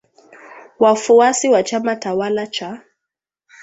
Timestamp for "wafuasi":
0.79-1.49